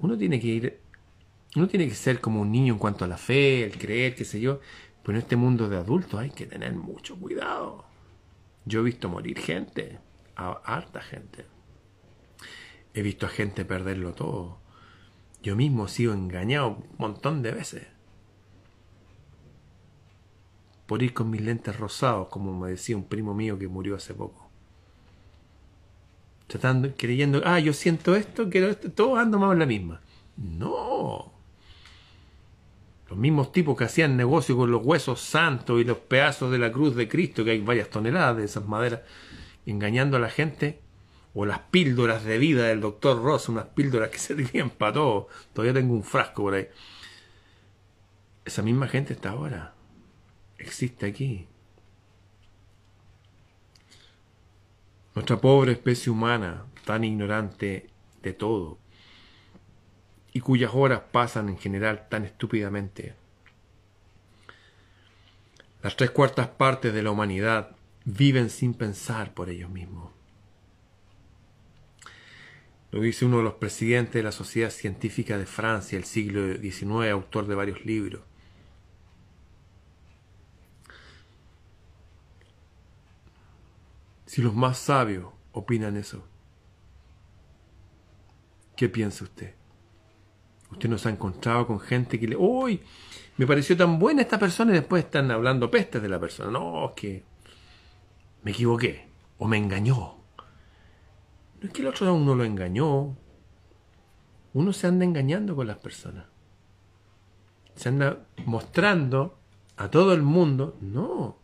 [0.00, 0.80] uno tiene que ir,
[1.54, 4.24] uno tiene que ser como un niño en cuanto a la fe, el creer, qué
[4.24, 4.58] sé yo,
[5.04, 7.84] pero en este mundo de adultos hay que tener mucho cuidado.
[8.64, 10.00] Yo he visto morir gente
[10.34, 11.46] a harta gente.
[12.92, 14.58] He visto a gente perderlo todo.
[15.44, 17.91] Yo mismo he sido engañado un montón de veces.
[20.92, 24.12] Por ir con mis lentes rosados, como me decía un primo mío que murió hace
[24.12, 24.50] poco.
[26.46, 30.02] Tratando, creyendo, ah, yo siento esto, quiero esto, todos ando más en la misma.
[30.36, 31.32] No.
[33.08, 36.70] Los mismos tipos que hacían negocio con los huesos santos y los pedazos de la
[36.70, 39.00] cruz de Cristo, que hay varias toneladas de esas maderas,
[39.64, 40.82] engañando a la gente,
[41.32, 45.28] o las píldoras de vida del doctor Ross, unas píldoras que servían para todo.
[45.54, 46.68] Todavía tengo un frasco por ahí.
[48.44, 49.72] Esa misma gente está ahora.
[50.62, 51.48] Existe aquí.
[55.14, 57.90] Nuestra pobre especie humana, tan ignorante
[58.22, 58.78] de todo,
[60.32, 63.16] y cuyas horas pasan en general tan estúpidamente.
[65.82, 70.12] Las tres cuartas partes de la humanidad viven sin pensar por ellos mismos.
[72.92, 77.10] Lo dice uno de los presidentes de la Sociedad Científica de Francia del siglo XIX,
[77.10, 78.22] autor de varios libros.
[84.32, 86.24] Si los más sabios opinan eso,
[88.74, 89.54] ¿qué piensa usted?
[90.70, 92.36] Usted nos ha encontrado con gente que le...
[92.36, 92.80] ¡Uy!
[93.36, 96.50] Me pareció tan buena esta persona y después están hablando pestes de la persona.
[96.50, 97.24] No, es que
[98.42, 100.16] me equivoqué o me engañó.
[101.60, 103.14] No es que el otro aún no lo engañó.
[104.54, 106.24] Uno se anda engañando con las personas.
[107.74, 109.36] Se anda mostrando
[109.76, 110.78] a todo el mundo.
[110.80, 111.36] No,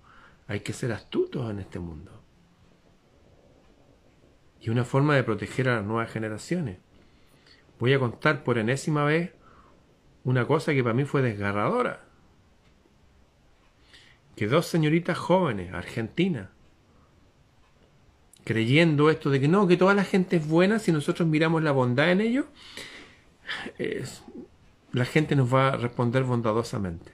[0.47, 2.18] hay que ser astutos en este mundo.
[4.61, 6.79] Y una forma de proteger a las nuevas generaciones.
[7.79, 9.33] Voy a contar por enésima vez
[10.25, 12.05] una cosa que para mí fue desgarradora.
[14.37, 16.49] Que dos señoritas jóvenes, argentinas,
[18.45, 21.73] creyendo esto de que no, que toda la gente es buena, si nosotros miramos la
[21.73, 22.47] bondad en ellos,
[24.93, 27.13] la gente nos va a responder bondadosamente.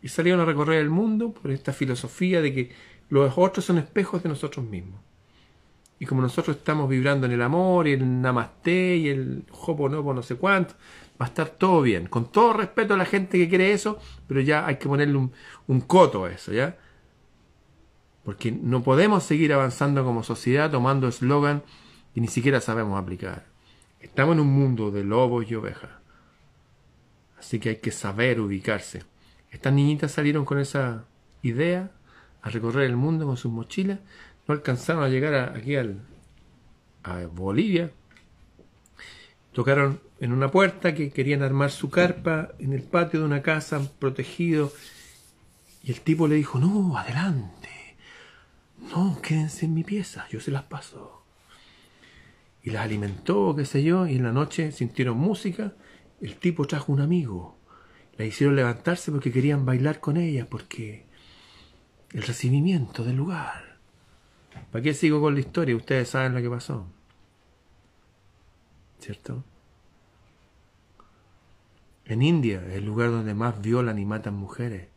[0.00, 2.72] Y salieron a recorrer el mundo por esta filosofía de que
[3.08, 5.00] los otros son espejos de nosotros mismos.
[6.02, 10.20] Y como nosotros estamos vibrando en el amor y el namaste y el hoponopo no
[10.24, 10.74] sé cuánto,
[11.12, 12.08] va a estar todo bien.
[12.08, 15.30] Con todo respeto a la gente que quiere eso, pero ya hay que ponerle un,
[15.68, 16.76] un coto a eso, ¿ya?
[18.24, 21.62] Porque no podemos seguir avanzando como sociedad tomando eslogan
[22.12, 23.46] que ni siquiera sabemos aplicar.
[24.00, 25.90] Estamos en un mundo de lobos y ovejas.
[27.38, 29.04] Así que hay que saber ubicarse.
[29.52, 31.04] Estas niñitas salieron con esa
[31.42, 31.92] idea
[32.42, 34.00] a recorrer el mundo con sus mochilas.
[34.46, 36.00] No alcanzaron a llegar aquí al,
[37.02, 37.90] a Bolivia.
[39.52, 43.80] Tocaron en una puerta que querían armar su carpa en el patio de una casa
[43.98, 44.72] protegido.
[45.82, 47.72] Y el tipo le dijo, no, adelante
[48.90, 51.22] no, quédense en mi pieza, yo se las paso.
[52.62, 55.72] Y las alimentó, qué sé yo, y en la noche sintieron música.
[56.20, 57.58] El tipo trajo un amigo.
[58.18, 61.06] la hicieron levantarse porque querían bailar con ella, porque
[62.12, 63.71] el recibimiento del lugar.
[64.70, 65.76] ¿Para qué sigo con la historia?
[65.76, 66.86] Ustedes saben lo que pasó.
[68.98, 69.44] ¿Cierto?
[72.04, 74.88] En India, el lugar donde más violan y matan mujeres.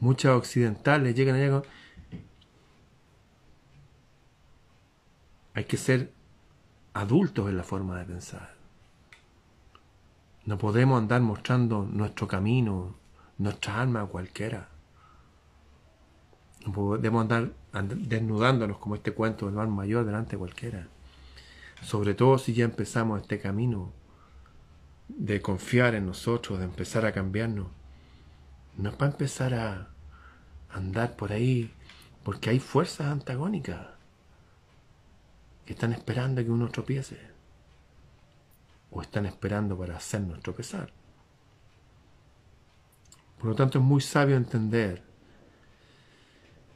[0.00, 1.64] Muchas occidentales llegan allá con...
[5.54, 6.12] Hay que ser
[6.92, 8.54] adultos en la forma de pensar.
[10.44, 12.94] No podemos andar mostrando nuestro camino,
[13.38, 14.68] nuestra alma a cualquiera.
[16.66, 17.52] No podemos andar
[17.82, 20.86] desnudándonos como este cuento del mal mayor delante de cualquiera.
[21.82, 23.92] Sobre todo si ya empezamos este camino
[25.08, 27.66] de confiar en nosotros, de empezar a cambiarnos.
[28.76, 29.88] No es para empezar a
[30.70, 31.72] andar por ahí,
[32.22, 33.86] porque hay fuerzas antagónicas
[35.66, 37.18] que están esperando que uno tropiece,
[38.90, 40.92] o están esperando para hacernos tropezar.
[43.38, 45.02] Por lo tanto, es muy sabio entender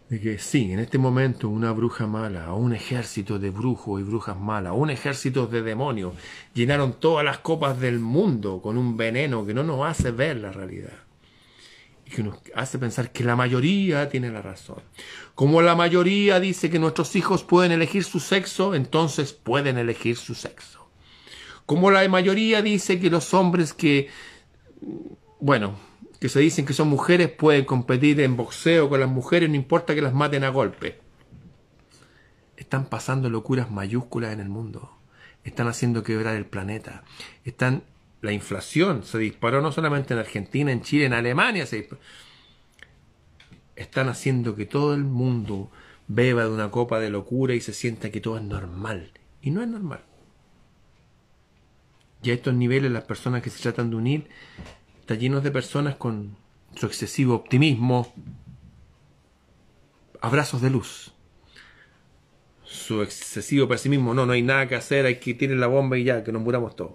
[0.08, 4.04] de que sí, en este momento una bruja mala, o un ejército de brujos y
[4.04, 6.14] brujas malas, o un ejército de demonios,
[6.54, 10.50] llenaron todas las copas del mundo con un veneno que no nos hace ver la
[10.50, 10.94] realidad.
[12.06, 14.82] Y que nos hace pensar que la mayoría tiene la razón.
[15.34, 20.34] Como la mayoría dice que nuestros hijos pueden elegir su sexo, entonces pueden elegir su
[20.34, 20.88] sexo.
[21.66, 24.08] Como la mayoría dice que los hombres que,
[25.38, 25.87] bueno,
[26.20, 29.94] que se dicen que son mujeres pueden competir en boxeo con las mujeres, no importa
[29.94, 31.00] que las maten a golpe.
[32.56, 34.90] Están pasando locuras mayúsculas en el mundo.
[35.44, 37.04] Están haciendo quebrar el planeta.
[37.44, 37.82] Están
[38.20, 41.88] la inflación se disparó no solamente en Argentina, en Chile, en Alemania se
[43.76, 45.70] Están haciendo que todo el mundo
[46.08, 49.12] beba de una copa de locura y se sienta que todo es normal.
[49.40, 50.00] Y no es normal.
[52.22, 54.28] Y a estos niveles las personas que se tratan de unir
[55.08, 56.36] está llenos de personas con
[56.76, 58.12] su excesivo optimismo,
[60.20, 61.14] abrazos de luz,
[62.62, 66.04] su excesivo pesimismo, no, no hay nada que hacer, hay que tirar la bomba y
[66.04, 66.92] ya, que nos muramos todos.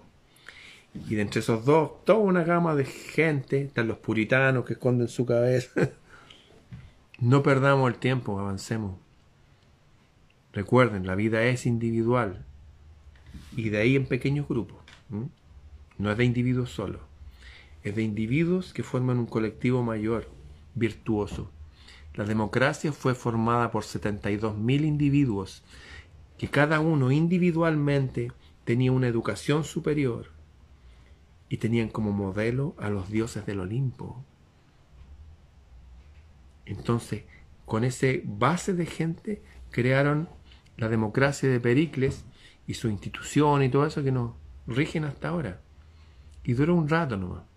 [1.09, 5.07] Y de entre esos dos, toda una gama de gente, están los puritanos que esconden
[5.07, 5.72] su cabeza.
[7.20, 8.95] no perdamos el tiempo, avancemos.
[10.51, 12.45] Recuerden, la vida es individual
[13.57, 14.78] y de ahí en pequeños grupos.
[15.97, 17.01] No es de individuos solos
[17.84, 20.29] es de individuos que forman un colectivo mayor,
[20.75, 21.51] virtuoso.
[22.15, 25.63] La democracia fue formada por 72.000 individuos
[26.38, 28.31] que cada uno individualmente
[28.63, 30.31] tenía una educación superior
[31.49, 34.23] y tenían como modelo a los dioses del Olimpo.
[36.65, 37.23] Entonces,
[37.65, 40.29] con ese base de gente crearon
[40.77, 42.25] la democracia de Pericles
[42.67, 44.34] y su institución y todo eso que nos
[44.67, 45.61] rigen hasta ahora.
[46.43, 47.53] Y duró un rato nomás.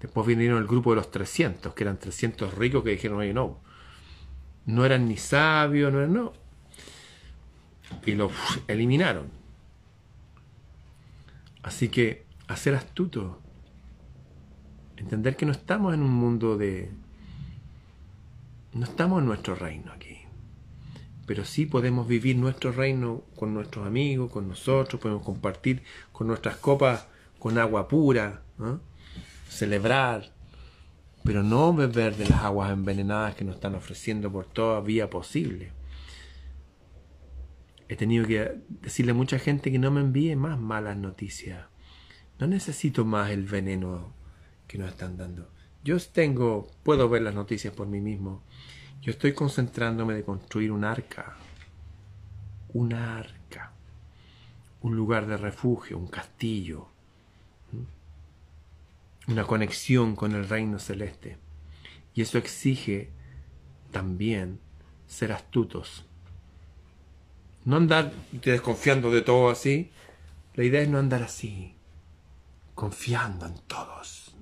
[0.00, 3.60] Después vinieron el grupo de los 300, que eran 300 ricos que dijeron, oye, no,
[4.66, 6.32] no eran ni sabios, no eran, no.
[8.06, 8.32] Y los
[8.66, 9.28] eliminaron.
[11.62, 13.40] Así que, hacer astuto,
[14.96, 16.90] entender que no estamos en un mundo de...
[18.72, 20.20] No estamos en nuestro reino aquí.
[21.26, 25.82] Pero sí podemos vivir nuestro reino con nuestros amigos, con nosotros, podemos compartir
[26.12, 27.06] con nuestras copas
[27.38, 28.42] con agua pura.
[28.58, 28.80] ¿no?
[29.50, 30.32] Celebrar,
[31.24, 35.72] pero no beber de las aguas envenenadas que nos están ofreciendo por toda vía posible.
[37.88, 41.66] He tenido que decirle a mucha gente que no me envíe más malas noticias.
[42.38, 44.14] No necesito más el veneno
[44.68, 45.50] que nos están dando.
[45.82, 48.44] Yo tengo, puedo ver las noticias por mí mismo.
[49.02, 51.36] Yo estoy concentrándome de construir un arca.
[52.72, 53.72] Un arca.
[54.82, 56.88] Un lugar de refugio, un castillo
[59.30, 61.38] una conexión con el reino celeste.
[62.14, 63.10] Y eso exige
[63.92, 64.58] también
[65.06, 66.04] ser astutos.
[67.64, 69.90] No andar desconfiando de todo así.
[70.54, 71.74] La idea es no andar así,
[72.74, 74.34] confiando en todos.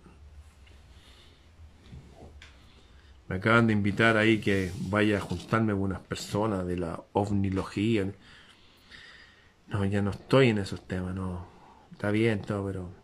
[3.29, 8.11] Me acaban de invitar ahí que vaya a juntarme con unas personas de la ovnilogía.
[9.67, 11.47] No, ya no estoy en esos temas, no.
[11.93, 12.98] Está bien todo, pero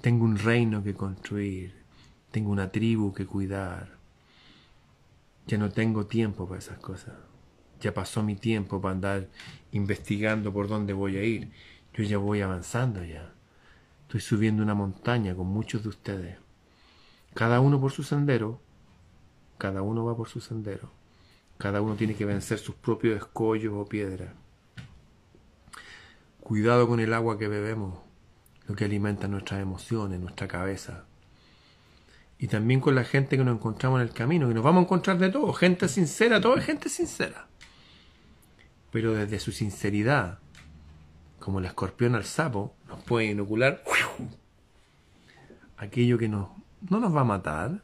[0.00, 1.74] tengo un reino que construir,
[2.30, 3.90] tengo una tribu que cuidar.
[5.46, 7.14] Ya no tengo tiempo para esas cosas.
[7.80, 9.28] Ya pasó mi tiempo para andar
[9.72, 11.50] investigando por dónde voy a ir.
[11.94, 13.32] Yo ya voy avanzando ya.
[14.02, 16.36] Estoy subiendo una montaña con muchos de ustedes.
[17.34, 18.60] Cada uno por su sendero.
[19.58, 20.90] Cada uno va por su sendero.
[21.58, 24.32] Cada uno tiene que vencer sus propios escollos o piedras.
[26.40, 27.98] Cuidado con el agua que bebemos
[28.66, 31.04] lo que alimenta nuestras emociones, nuestra cabeza.
[32.38, 34.84] y también con la gente que nos encontramos en el camino, que nos vamos a
[34.84, 37.46] encontrar de todo, gente sincera, todo es gente sincera.
[38.90, 40.40] Pero desde su sinceridad,
[41.38, 43.84] como el escorpión al sapo, nos puede inocular
[45.76, 47.80] aquello que no nos va a matar,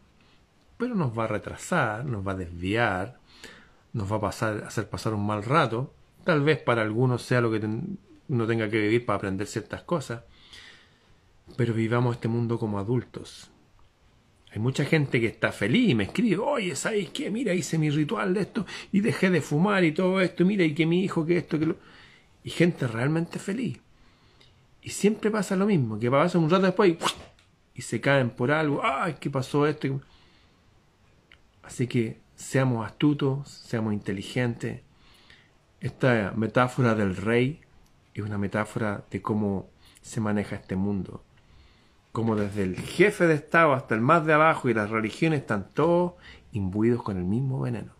[0.76, 3.18] pero nos va a retrasar, nos va a desviar,
[3.92, 5.92] nos va a pasar, hacer pasar un mal rato.
[6.24, 7.60] Tal vez para algunos sea lo que
[8.28, 10.22] uno tenga que vivir para aprender ciertas cosas.
[11.56, 13.50] Pero vivamos este mundo como adultos.
[14.50, 17.30] Hay mucha gente que está feliz y me escribe, oye, ¿sabes qué?
[17.30, 20.74] Mira, hice mi ritual de esto y dejé de fumar y todo esto, mira, y
[20.74, 21.76] que mi hijo, que esto, que lo...
[22.44, 23.78] Y gente realmente feliz.
[24.80, 26.96] Y siempre pasa lo mismo, que pasa un rato después
[27.74, 30.00] y, se caen por algo, ay, ¿qué pasó esto?
[31.62, 34.80] Así que seamos astutos, seamos inteligentes.
[35.80, 37.60] Esta metáfora del rey
[38.14, 39.68] es una metáfora de cómo
[40.00, 41.22] se maneja este mundo.
[42.18, 45.68] Como desde el jefe de Estado hasta el más de abajo y las religiones están
[45.72, 46.14] todos
[46.50, 47.92] imbuidos con el mismo veneno.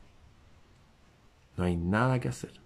[1.56, 2.60] No hay nada que hacer.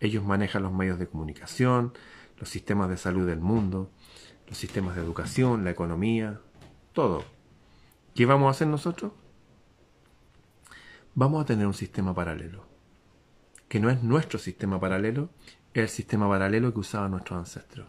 [0.00, 1.92] Ellos manejan los medios de comunicación,
[2.38, 3.90] los sistemas de salud del mundo,
[4.48, 6.40] los sistemas de educación, la economía,
[6.94, 7.22] todo.
[8.14, 9.12] ¿Qué vamos a hacer nosotros?
[11.14, 12.64] vamos a tener un sistema paralelo,
[13.68, 15.28] que no es nuestro sistema paralelo,
[15.74, 17.88] es el sistema paralelo que usaban nuestros ancestros.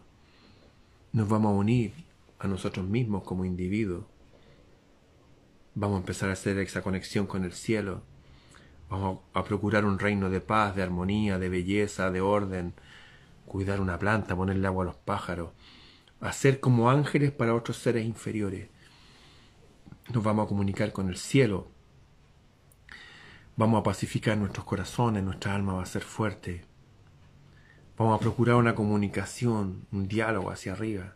[1.12, 2.05] Nos vamos a unir
[2.38, 4.04] a nosotros mismos como individuos.
[5.74, 8.02] Vamos a empezar a hacer esa conexión con el cielo.
[8.88, 12.74] Vamos a procurar un reino de paz, de armonía, de belleza, de orden.
[13.46, 15.50] Cuidar una planta, ponerle agua a los pájaros.
[16.20, 18.68] Hacer como ángeles para otros seres inferiores.
[20.12, 21.68] Nos vamos a comunicar con el cielo,
[23.58, 26.66] Vamos a pacificar nuestros corazones, nuestra alma va a ser fuerte.
[27.96, 31.14] Vamos a procurar una comunicación, un diálogo hacia arriba.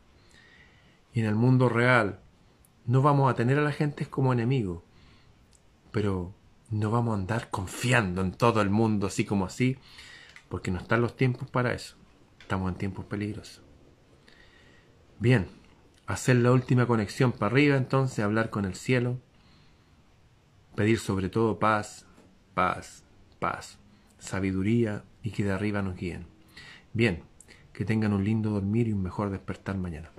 [1.13, 2.21] Y en el mundo real
[2.87, 4.85] no vamos a tener a la gente como enemigo,
[5.91, 6.35] pero
[6.71, 9.77] no vamos a andar confiando en todo el mundo así como así,
[10.49, 11.97] porque no están los tiempos para eso.
[12.41, 13.63] Estamos en tiempos peligrosos.
[15.19, 15.49] Bien,
[16.07, 19.19] hacer la última conexión para arriba, entonces hablar con el cielo,
[20.75, 22.07] pedir sobre todo paz,
[22.55, 23.05] paz,
[23.39, 23.79] paz,
[24.19, 26.27] sabiduría y que de arriba nos guíen.
[26.93, 27.23] Bien,
[27.73, 30.11] que tengan un lindo dormir y un mejor despertar mañana.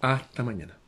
[0.00, 0.78] Hasta mañana.